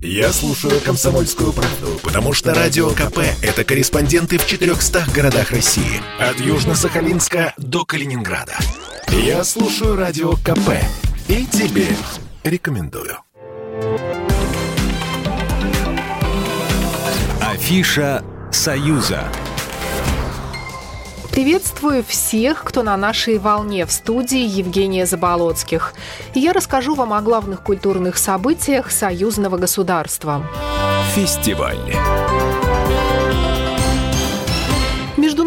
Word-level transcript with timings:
Я 0.00 0.32
слушаю 0.32 0.80
«Комсомольскую 0.80 1.52
правду», 1.52 1.98
потому 2.04 2.32
что 2.32 2.54
«Радио 2.54 2.90
КП»— 2.90 3.18
это 3.42 3.64
корреспонденты 3.64 4.38
в 4.38 4.46
400 4.46 5.06
городах 5.12 5.50
России. 5.50 6.00
От 6.20 6.36
Южно-Сахалинска 6.36 7.52
до 7.56 7.84
Калининграда. 7.84 8.56
Я 9.08 9.42
слушаю 9.42 9.96
«Радио 9.96 10.34
КП» 10.34 10.70
и 11.26 11.44
тебе 11.46 11.88
рекомендую. 12.44 13.18
Афиша 17.40 18.22
«Союза». 18.52 19.24
Приветствую 21.38 22.02
всех, 22.02 22.64
кто 22.64 22.82
на 22.82 22.96
нашей 22.96 23.38
волне 23.38 23.86
в 23.86 23.92
студии 23.92 24.40
Евгения 24.40 25.06
Заболоцких. 25.06 25.94
Я 26.34 26.52
расскажу 26.52 26.96
вам 26.96 27.12
о 27.12 27.20
главных 27.20 27.62
культурных 27.62 28.18
событиях 28.18 28.90
союзного 28.90 29.56
государства. 29.56 30.44
Фестиваль. 31.14 31.78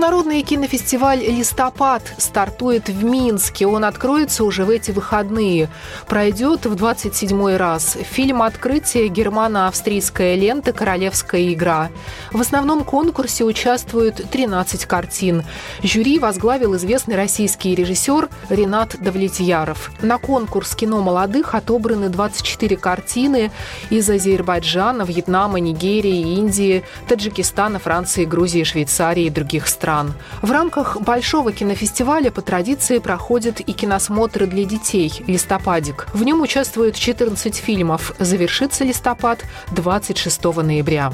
Международный 0.01 0.41
кинофестиваль 0.41 1.19
«Листопад» 1.19 2.01
стартует 2.17 2.89
в 2.89 3.03
Минске. 3.03 3.67
Он 3.67 3.85
откроется 3.85 4.43
уже 4.43 4.65
в 4.65 4.71
эти 4.71 4.89
выходные. 4.89 5.69
Пройдет 6.07 6.65
в 6.65 6.73
27 6.73 7.55
раз. 7.55 7.99
Фильм 8.09 8.41
открытия 8.41 9.07
германо-австрийская 9.09 10.33
лента 10.33 10.73
«Королевская 10.73 11.53
игра». 11.53 11.91
В 12.31 12.41
основном 12.41 12.83
конкурсе 12.83 13.43
участвуют 13.43 14.15
13 14.15 14.85
картин. 14.85 15.43
Жюри 15.83 16.17
возглавил 16.17 16.75
известный 16.77 17.15
российский 17.15 17.75
режиссер 17.75 18.27
Ренат 18.49 18.95
Давлетьяров. 18.99 19.91
На 20.01 20.17
конкурс 20.17 20.73
кино 20.73 21.03
молодых 21.03 21.53
отобраны 21.53 22.09
24 22.09 22.75
картины 22.75 23.51
из 23.91 24.09
Азербайджана, 24.09 25.03
Вьетнама, 25.03 25.59
Нигерии, 25.59 26.37
Индии, 26.37 26.83
Таджикистана, 27.07 27.77
Франции, 27.77 28.25
Грузии, 28.25 28.63
Швейцарии 28.63 29.25
и 29.25 29.29
других 29.29 29.67
стран 29.67 29.90
стран. 29.91 30.13
В 30.41 30.51
рамках 30.51 31.01
Большого 31.01 31.51
кинофестиваля 31.51 32.31
по 32.31 32.41
традиции 32.41 32.99
проходят 32.99 33.59
и 33.59 33.73
киносмотры 33.73 34.47
для 34.47 34.63
детей 34.63 35.11
«Листопадик». 35.27 36.07
В 36.13 36.23
нем 36.23 36.41
участвуют 36.41 36.95
14 36.95 37.55
фильмов. 37.55 38.13
Завершится 38.19 38.85
листопад 38.85 39.43
26 39.71 40.43
ноября. 40.63 41.11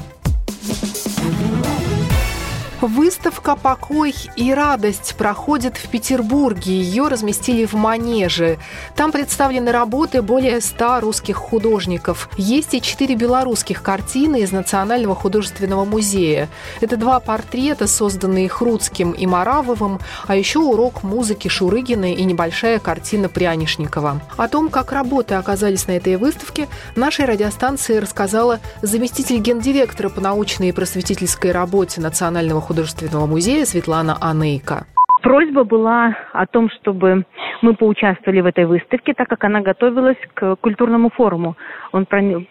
Выставка 2.80 3.56
«Покой 3.56 4.14
и 4.36 4.54
радость» 4.54 5.16
проходит 5.18 5.76
в 5.76 5.88
Петербурге. 5.88 6.80
Ее 6.80 7.08
разместили 7.08 7.64
в 7.64 7.72
Манеже. 7.72 8.58
Там 8.94 9.10
представлены 9.10 9.72
работы 9.72 10.22
более 10.22 10.60
ста 10.60 11.00
русских 11.00 11.34
художников. 11.34 12.28
Есть 12.36 12.74
и 12.74 12.80
четыре 12.80 13.16
белорусских 13.16 13.82
картины 13.82 14.42
из 14.42 14.52
Национального 14.52 15.16
художественного 15.16 15.84
музея. 15.84 16.48
Это 16.80 16.96
два 16.96 17.18
портрета, 17.18 17.88
созданные 17.88 18.48
Хруцким 18.48 19.10
и 19.10 19.26
Маравовым, 19.26 19.98
а 20.28 20.36
еще 20.36 20.60
урок 20.60 21.02
музыки 21.02 21.48
Шурыгина 21.48 22.14
и 22.14 22.22
небольшая 22.22 22.78
картина 22.78 23.28
Прянишникова. 23.28 24.20
О 24.36 24.48
том, 24.48 24.68
как 24.68 24.92
работы 24.92 25.34
оказались 25.34 25.88
на 25.88 25.96
этой 25.96 26.14
выставке, 26.14 26.68
нашей 26.94 27.24
радиостанции 27.24 27.96
рассказала 27.96 28.60
заместитель 28.82 29.38
гендиректора 29.38 30.10
по 30.10 30.20
научной 30.20 30.68
и 30.68 30.72
просветительской 30.72 31.50
работе 31.50 32.00
Национального 32.00 32.67
художественного 32.68 33.26
музея 33.26 33.64
Светлана 33.64 34.16
Анейка. 34.20 34.86
Просьба 35.22 35.64
была 35.64 36.16
о 36.32 36.46
том, 36.46 36.70
чтобы 36.70 37.24
мы 37.62 37.74
поучаствовали 37.74 38.40
в 38.40 38.46
этой 38.46 38.66
выставке, 38.66 39.14
так 39.14 39.28
как 39.28 39.42
она 39.42 39.60
готовилась 39.60 40.18
к 40.34 40.56
культурному 40.56 41.10
форуму. 41.10 41.56
Он 41.92 42.06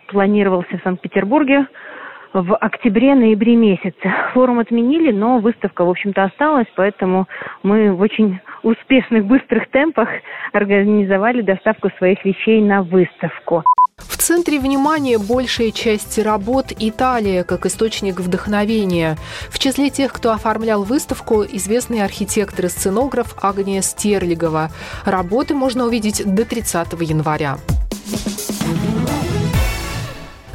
планировался 0.08 0.78
в 0.78 0.84
Санкт-Петербурге 0.84 1.68
в 2.34 2.56
октябре-ноябре 2.56 3.56
месяце. 3.56 4.14
Форум 4.34 4.60
отменили, 4.60 5.12
но 5.12 5.40
выставка, 5.40 5.86
в 5.86 5.90
общем-то, 5.90 6.24
осталась, 6.24 6.68
поэтому 6.76 7.26
мы 7.64 7.94
в 7.94 8.02
очень 8.02 8.40
успешных, 8.64 9.26
быстрых 9.26 9.70
темпах 9.70 10.10
организовали 10.52 11.42
доставку 11.42 11.90
своих 11.98 12.26
вещей 12.26 12.62
на 12.62 12.84
выставку. 12.84 13.64
В 14.08 14.18
центре 14.18 14.60
внимания 14.60 15.18
большая 15.18 15.72
часть 15.72 16.18
работ 16.18 16.72
Италия 16.78 17.44
как 17.44 17.66
источник 17.66 18.20
вдохновения. 18.20 19.18
В 19.50 19.60
числе 19.60 19.90
тех, 19.90 20.14
кто 20.14 20.32
оформлял 20.32 20.84
выставку, 20.84 21.44
известный 21.44 22.04
архитектор 22.04 22.66
и 22.66 22.70
сценограф 22.70 23.36
Агния 23.42 23.82
Стерлигова. 23.82 24.72
Работы 25.06 25.54
можно 25.54 25.86
увидеть 25.86 26.24
до 26.26 26.46
30 26.46 26.94
января. 27.02 27.58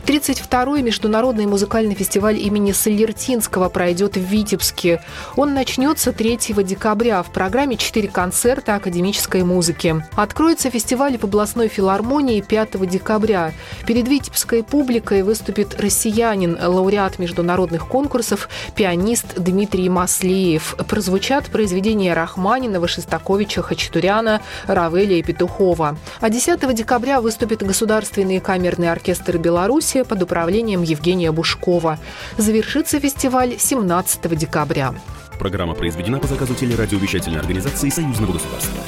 32-й 0.04 0.82
международный 0.82 1.46
музыкальный 1.46 1.94
фестиваль 1.94 2.38
имени 2.38 2.72
Солертинского 2.72 3.68
пройдет 3.68 4.16
в 4.16 4.20
Витебске. 4.20 5.00
Он 5.36 5.54
начнется 5.54 6.12
3 6.12 6.38
декабря. 6.64 7.22
В 7.22 7.30
программе 7.32 7.76
4 7.76 8.08
концерта 8.08 8.74
академической 8.74 9.44
музыки. 9.44 10.04
Откроется 10.16 10.70
фестиваль 10.70 11.16
в 11.18 11.24
областной 11.24 11.68
филармонии 11.68 12.40
5 12.40 12.88
декабря. 12.88 13.52
Перед 13.86 14.08
витебской 14.08 14.64
публикой 14.64 15.22
выступит 15.22 15.80
россиянин, 15.80 16.58
лауреат 16.60 17.20
международных 17.20 17.86
конкурсов, 17.86 18.48
пианист 18.74 19.36
Дмитрий 19.36 19.88
Маслеев. 19.88 20.74
Прозвучат 20.88 21.46
произведения 21.46 22.12
Рахманинова, 22.12 22.88
Шестаковича, 22.88 23.62
Хачатуряна, 23.62 24.40
Равеля 24.66 25.16
и 25.16 25.22
Петухова. 25.22 25.96
А 26.20 26.28
10 26.28 26.74
декабря 26.74 27.20
выступит 27.20 27.62
Государственный 27.62 28.40
камерный 28.40 28.90
оркестр 28.90 29.38
Беларуси 29.38 29.91
событие 29.92 30.04
под 30.04 30.22
управлением 30.22 30.82
Евгения 30.82 31.32
Бушкова. 31.32 31.98
Завершится 32.38 32.98
фестиваль 33.00 33.56
17 33.58 34.36
декабря. 34.36 34.94
Программа 35.38 35.74
произведена 35.74 36.18
по 36.18 36.26
заказу 36.26 36.54
телерадиовещательной 36.54 37.40
организации 37.40 37.90
Союзного 37.90 38.32
государства. 38.32 38.80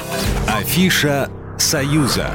Афиша 0.47 1.29
«Союза». 1.57 2.31